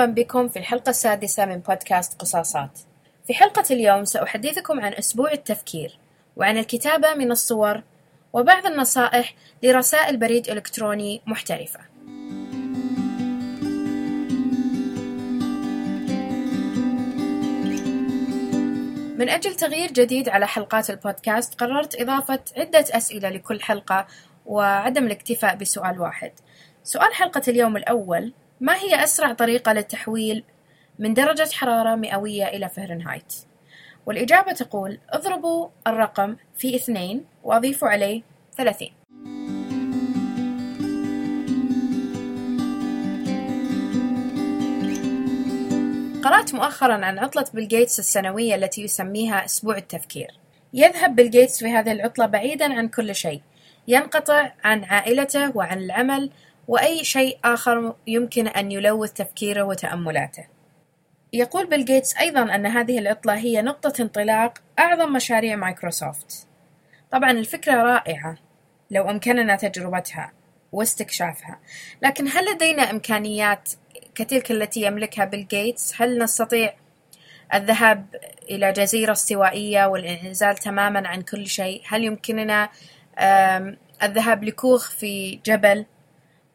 [0.00, 2.78] مرحبا بكم في الحلقة السادسة من بودكاست قصاصات.
[3.26, 5.98] في حلقة اليوم سأحدثكم عن أسبوع التفكير،
[6.36, 7.82] وعن الكتابة من الصور،
[8.32, 11.80] وبعض النصائح لرسائل بريد إلكتروني محترفة.
[19.18, 24.06] من أجل تغيير جديد على حلقات البودكاست قررت إضافة عدة أسئلة لكل حلقة
[24.46, 26.32] وعدم الاكتفاء بسؤال واحد.
[26.84, 30.44] سؤال حلقة اليوم الأول ما هي أسرع طريقة للتحويل؟
[30.98, 33.34] من درجة حرارة مئوية إلى فهرنهايت؟
[34.06, 38.22] والإجابة تقول اضربوا الرقم في اثنين وأضيفوا عليه
[38.56, 38.92] ثلاثين.
[46.24, 50.30] قرأت مؤخرا عن عطلة بيل جيتس السنوية التي يسميها أسبوع التفكير.
[50.74, 53.40] يذهب بيل جيتس في هذه العطلة بعيدا عن كل شيء.
[53.88, 56.30] ينقطع عن عائلته وعن العمل
[56.70, 60.46] وأي شيء آخر يمكن أن يلوث تفكيره وتأملاته.
[61.32, 66.46] يقول بيل جيتس أيضا أن هذه العطلة هي نقطة انطلاق أعظم مشاريع مايكروسوفت.
[67.10, 68.36] طبعا الفكرة رائعة
[68.90, 70.32] لو أمكننا تجربتها
[70.72, 71.58] واستكشافها،
[72.02, 73.70] لكن هل لدينا إمكانيات
[74.14, 76.74] كتلك التي يملكها بيل جيتس؟ هل نستطيع
[77.54, 78.06] الذهاب
[78.50, 82.68] إلى جزيرة استوائية والانعزال تماما عن كل شيء؟ هل يمكننا
[84.02, 85.86] الذهاب لكوخ في جبل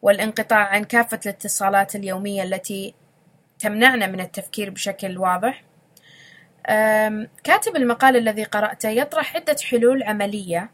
[0.06, 2.94] والانقطاع عن كافة الاتصالات اليومية التي
[3.58, 5.62] تمنعنا من التفكير بشكل واضح.
[7.44, 10.70] كاتب المقال الذي قرأته يطرح عدة حلول عملية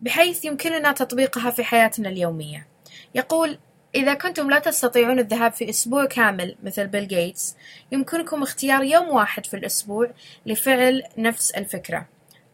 [0.00, 2.66] بحيث يمكننا تطبيقها في حياتنا اليومية.
[3.14, 3.58] يقول:
[3.94, 7.56] إذا كنتم لا تستطيعون الذهاب في أسبوع كامل مثل بيل جيتس،
[7.92, 10.10] يمكنكم اختيار يوم واحد في الأسبوع
[10.46, 12.06] لفعل نفس الفكرة،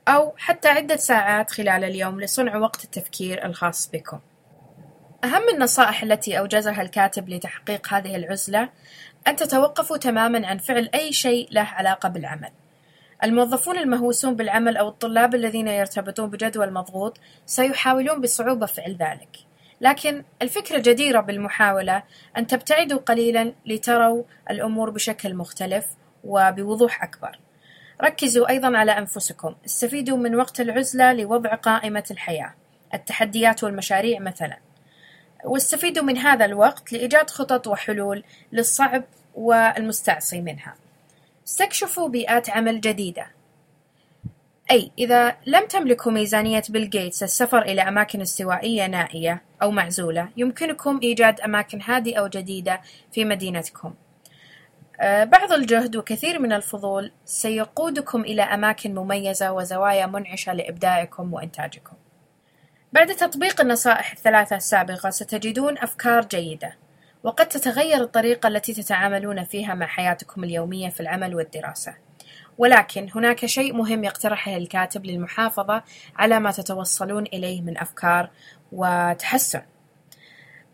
[0.08, 4.20] أو حتى عدة ساعات خلال اليوم لصنع وقت التفكير الخاص بكم.
[5.24, 8.68] أهم النصائح التي أوجزها الكاتب لتحقيق هذه العزلة
[9.28, 12.50] أن تتوقفوا تماما عن فعل أي شيء له علاقة بالعمل.
[13.24, 19.36] الموظفون المهووسون بالعمل أو الطلاب الذين يرتبطون بجدول مضغوط سيحاولون بصعوبة فعل ذلك.
[19.80, 22.02] لكن الفكرة جديرة بالمحاولة
[22.36, 25.86] أن تبتعدوا قليلا لتروا الأمور بشكل مختلف
[26.24, 27.38] وبوضوح أكبر.
[28.02, 32.54] ركزوا أيضا على أنفسكم، استفيدوا من وقت العزلة لوضع قائمة الحياة،
[32.94, 34.71] التحديات والمشاريع مثلا.
[35.44, 39.04] واستفيدوا من هذا الوقت لإيجاد خطط وحلول للصعب
[39.34, 40.74] والمستعصي منها.
[41.46, 43.26] استكشفوا بيئات عمل جديدة.
[44.70, 51.00] أي إذا لم تملكوا ميزانية بيل جيتس السفر إلى أماكن استوائية نائية أو معزولة، يمكنكم
[51.02, 52.80] إيجاد أماكن هادئة وجديدة
[53.12, 53.94] في مدينتكم.
[55.00, 61.96] آه، بعض الجهد وكثير من الفضول سيقودكم إلى أماكن مميزة وزوايا منعشة لإبداعكم وإنتاجكم.
[62.92, 66.76] بعد تطبيق النصائح الثلاثة السابقة ستجدون أفكار جيدة،
[67.22, 71.94] وقد تتغير الطريقة التي تتعاملون فيها مع حياتكم اليومية في العمل والدراسة.
[72.58, 75.82] ولكن هناك شيء مهم يقترحه الكاتب للمحافظة
[76.16, 78.30] على ما تتوصلون إليه من أفكار
[78.72, 79.62] وتحسن.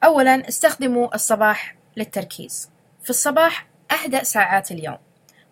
[0.05, 2.71] أولا استخدموا الصباح للتركيز.
[3.03, 4.99] في الصباح أهدأ ساعات اليوم،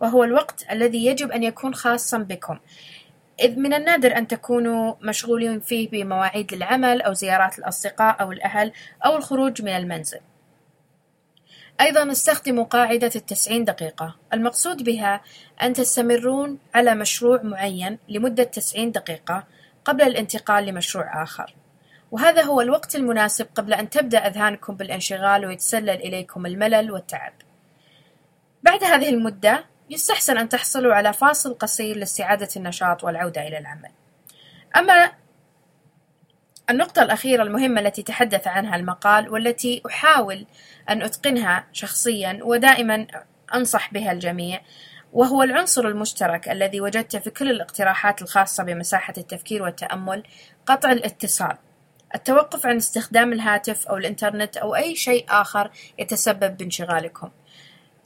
[0.01, 2.59] وهو الوقت الذي يجب أن يكون خاصا بكم،
[3.41, 8.73] إذ من النادر أن تكونوا مشغولين فيه بمواعيد العمل أو زيارات الأصدقاء أو الأهل
[9.05, 10.21] أو الخروج من المنزل.
[11.81, 14.17] أيضا استخدموا قاعدة التسعين دقيقة.
[14.33, 15.21] المقصود بها
[15.63, 19.45] أن تستمرون على مشروع معين لمدة تسعين دقيقة
[19.85, 21.55] قبل الانتقال لمشروع آخر.
[22.11, 27.33] وهذا هو الوقت المناسب قبل أن تبدأ أذهانكم بالانشغال ويتسلل إليكم الملل والتعب.
[28.63, 33.91] بعد هذه المدة يستحسن أن تحصلوا على فاصل قصير لاستعادة النشاط والعودة إلى العمل.
[34.77, 35.13] أما
[36.71, 40.47] النقطة الأخيرة المهمة التي تحدث عنها المقال والتي أحاول
[40.91, 43.07] أن أتقنها شخصيا ودائما
[43.55, 44.61] أنصح بها الجميع
[45.13, 50.23] وهو العنصر المشترك الذي وجدته في كل الاقتراحات الخاصة بمساحة التفكير والتأمل
[50.67, 51.57] قطع الاتصال
[52.15, 57.31] التوقف عن استخدام الهاتف أو الإنترنت أو أي شيء آخر يتسبب بانشغالكم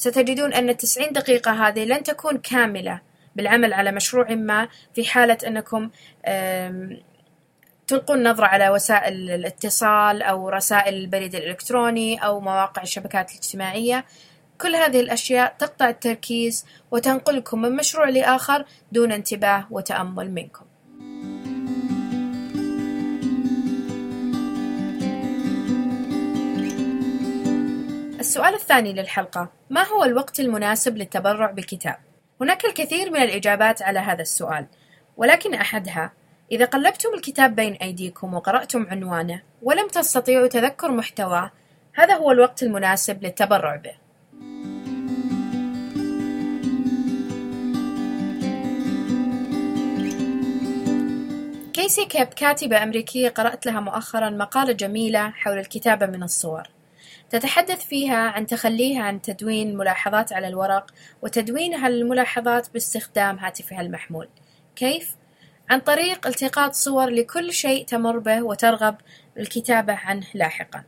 [0.00, 3.00] ستجدون أن التسعين دقيقة هذه لن تكون كاملة
[3.36, 5.90] بالعمل على مشروع ما في حالة أنكم
[7.86, 14.04] تلقون نظرة على وسائل الاتصال أو رسائل البريد الإلكتروني أو مواقع الشبكات الاجتماعية.
[14.60, 20.64] كل هذه الأشياء تقطع التركيز وتنقلكم من مشروع لآخر دون انتباه وتأمل منكم.
[28.20, 31.96] السؤال الثاني للحلقة ما هو الوقت المناسب للتبرع بكتاب؟
[32.40, 34.66] هناك الكثير من الإجابات على هذا السؤال
[35.16, 36.12] ولكن أحدها
[36.52, 41.50] إذا قلبتم الكتاب بين أيديكم وقرأتم عنوانه ولم تستطيعوا تذكر محتواه
[41.94, 43.94] هذا هو الوقت المناسب للتبرع به
[51.72, 56.79] كيسي كيب كاتبة أمريكية قرأت لها مؤخرا مقالة جميلة حول الكتابة من الصور
[57.30, 60.90] تتحدث فيها عن تخليها عن تدوين ملاحظات على الورق
[61.22, 64.28] وتدوينها للملاحظات باستخدام هاتفها المحمول
[64.76, 65.16] كيف؟
[65.70, 68.96] عن طريق التقاط صور لكل شيء تمر به وترغب
[69.36, 70.84] الكتابة عنه لاحقا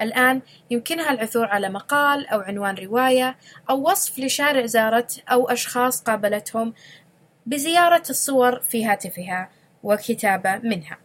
[0.00, 3.36] الآن يمكنها العثور على مقال أو عنوان رواية
[3.70, 6.74] أو وصف لشارع زارته أو أشخاص قابلتهم
[7.46, 9.50] بزيارة الصور في هاتفها
[9.82, 10.98] وكتابة منها.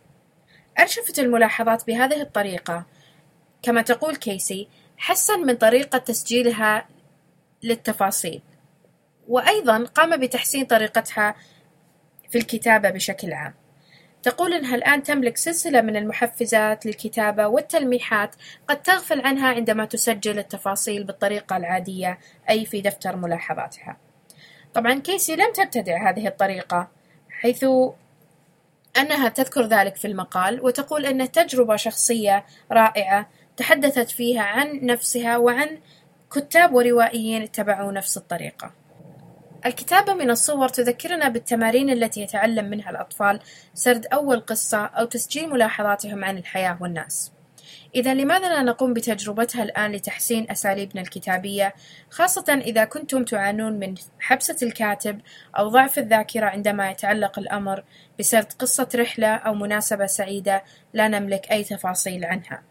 [0.80, 2.86] أرشفت الملاحظات بهذه الطريقة
[3.64, 4.68] كما تقول كيسي
[4.98, 6.86] حسن من طريقة تسجيلها
[7.64, 8.42] للتفاصيل.
[9.28, 11.36] وأيضا قام بتحسين طريقتها
[12.30, 13.54] في الكتابة بشكل عام.
[14.24, 18.36] تقول أنها الآن تملك سلسلة من المحفزات للكتابة والتلميحات
[18.68, 22.20] قد تغفل عنها عندما تسجل التفاصيل بالطريقة العادية
[22.50, 23.98] أي في دفتر ملاحظاتها.
[24.74, 26.88] طبعا كيسي لم تبتدع هذه الطريقة
[27.30, 27.66] حيث
[28.98, 35.78] أنها تذكر ذلك في المقال وتقول أنه تجربة شخصية رائعة تحدثت فيها عن نفسها وعن
[36.32, 38.72] كتاب وروائيين اتبعوا نفس الطريقة
[39.66, 43.40] الكتابة من الصور تذكرنا بالتمارين التي يتعلم منها الأطفال
[43.74, 47.32] سرد أول قصة أو تسجيل ملاحظاتهم عن الحياة والناس.
[47.96, 51.74] إذا لماذا لا نقوم بتجربتها الآن لتحسين أساليبنا الكتابية،
[52.10, 55.22] خاصة إذا كنتم تعانون من حبسة الكاتب
[55.58, 57.84] أو ضعف الذاكرة عندما يتعلق الأمر
[58.20, 60.64] بسرد قصة رحلة أو مناسبة سعيدة
[60.94, 62.71] لا نملك أي تفاصيل عنها.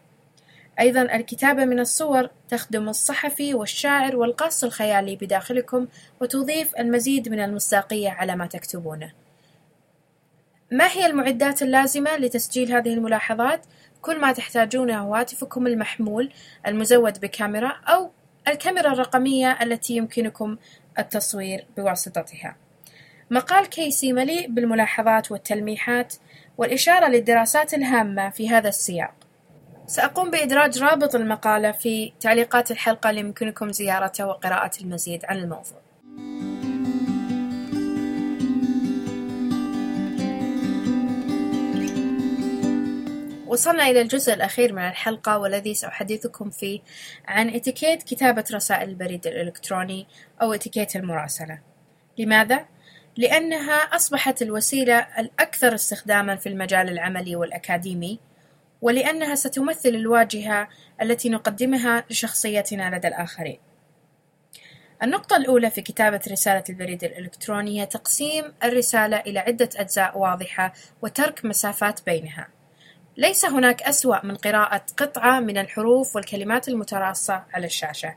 [0.81, 5.87] أيضا الكتابة من الصور تخدم الصحفي والشاعر والقاص الخيالي بداخلكم
[6.21, 9.11] وتضيف المزيد من المصداقية على ما تكتبونه.
[10.71, 13.65] ما هي المعدات اللازمة لتسجيل هذه الملاحظات؟
[14.01, 16.31] كل ما تحتاجونه هو هاتفكم المحمول
[16.67, 18.11] المزود بكاميرا أو
[18.47, 20.57] الكاميرا الرقمية التي يمكنكم
[20.99, 22.55] التصوير بواسطتها.
[23.31, 26.13] مقال كيسي مليء بالملاحظات والتلميحات
[26.57, 29.20] والإشارة للدراسات الهامة في هذا السياق.
[29.87, 35.81] سأقوم بإدراج رابط المقالة في تعليقات الحلقة اللي يمكنكم زيارته وقراءة المزيد عن الموضوع.
[43.47, 46.79] وصلنا إلى الجزء الأخير من الحلقة والذي سأحدثكم فيه
[47.27, 50.07] عن إتيكيت كتابة رسائل البريد الإلكتروني
[50.41, 51.59] أو إتيكيت المراسلة.
[52.17, 52.65] لماذا؟
[53.17, 58.19] لأنها أصبحت الوسيلة الأكثر استخداما في المجال العملي والأكاديمي
[58.81, 60.69] ولأنها ستمثل الواجهة
[61.01, 63.59] التي نقدمها لشخصيتنا لدى الآخرين.
[65.03, 71.45] النقطة الأولى في كتابة رسالة البريد الإلكتروني هي تقسيم الرسالة إلى عدة أجزاء واضحة وترك
[71.45, 72.47] مسافات بينها.
[73.17, 78.15] ليس هناك أسوأ من قراءة قطعة من الحروف والكلمات المتراصة على الشاشة.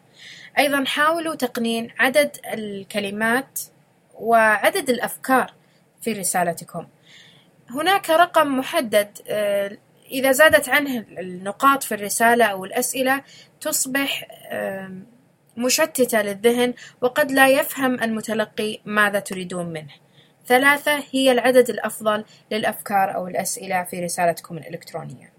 [0.59, 3.61] أيضا حاولوا تقنين عدد الكلمات
[4.15, 5.53] وعدد الأفكار
[6.03, 6.87] في رسالتكم.
[7.71, 9.79] هناك رقم محدد آه،
[10.11, 13.23] إذا زادت عنه النقاط في الرسالة أو الأسئلة
[13.61, 14.29] تصبح
[15.57, 19.95] مشتتة للذهن وقد لا يفهم المتلقي ماذا تريدون منه.
[20.47, 25.33] ثلاثة هي العدد الأفضل للأفكار أو الأسئلة في رسالتكم الإلكترونية.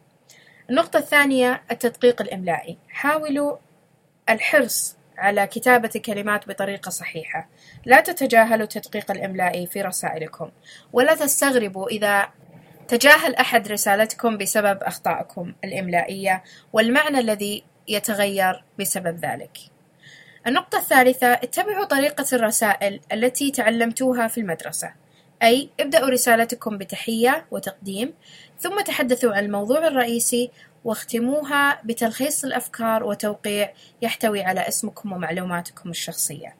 [0.69, 2.77] النقطة الثانية التدقيق الإملائي.
[2.89, 3.57] حاولوا
[4.29, 7.49] الحرص على كتابة الكلمات بطريقة صحيحة.
[7.85, 10.51] لا تتجاهلوا التدقيق الإملائي في رسائلكم،
[10.93, 12.29] ولا تستغربوا إذا
[12.87, 19.57] تجاهل أحد رسالتكم بسبب أخطائكم الإملائية والمعنى الذي يتغير بسبب ذلك.
[20.47, 24.93] النقطة الثالثة اتبعوا طريقة الرسائل التي تعلمتوها في المدرسة،
[25.43, 28.13] أي ابدأوا رسالتكم بتحية وتقديم،
[28.59, 30.51] ثم تحدثوا عن الموضوع الرئيسي
[30.83, 36.55] واختموها بتلخيص الأفكار وتوقيع يحتوي على اسمكم ومعلوماتكم الشخصية.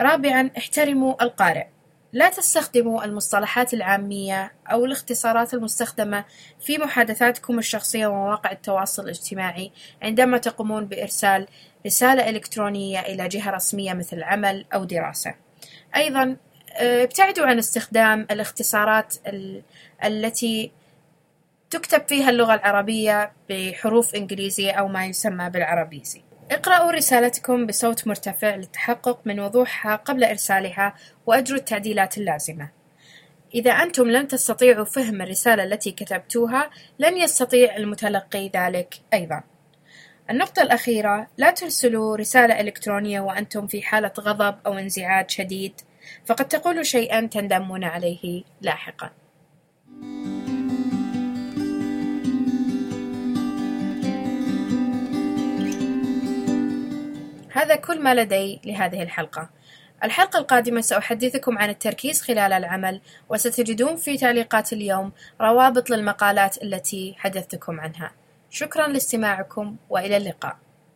[0.00, 1.66] رابعا احترموا القارئ
[2.12, 6.24] لا تستخدموا المصطلحات العامية أو الاختصارات المستخدمة
[6.60, 9.72] في محادثاتكم الشخصية ومواقع التواصل الاجتماعي
[10.02, 11.46] عندما تقومون بإرسال
[11.86, 15.34] رسالة إلكترونية إلى جهة رسمية مثل عمل أو دراسة.
[15.96, 16.36] أيضا
[16.72, 19.14] آه، ابتعدوا عن استخدام الاختصارات
[20.04, 20.70] التي
[21.70, 26.27] تكتب فيها اللغة العربية بحروف إنجليزية أو ما يسمى بالعربيزي.
[26.50, 30.94] اقرأوا رسالتكم بصوت مرتفع للتحقق من وضوحها قبل إرسالها
[31.26, 32.70] وأجروا التعديلات اللازمة.
[33.54, 39.42] إذا أنتم لم تستطيعوا فهم الرسالة التي كتبتوها، لن يستطيع المتلقي ذلك أيضًا.
[40.30, 45.80] النقطة الأخيرة: لا ترسلوا رسالة إلكترونية وأنتم في حالة غضب أو انزعاج شديد،
[46.26, 49.10] فقد تقولوا شيئًا تندمون عليه لاحقًا.
[57.58, 59.50] هذا كل ما لدي لهذه الحلقة.
[60.04, 67.80] الحلقة القادمة سأحدثكم عن التركيز خلال العمل وستجدون في تعليقات اليوم روابط للمقالات التي حدثتكم
[67.80, 68.12] عنها.
[68.50, 70.56] شكرا لاستماعكم وإلى اللقاء.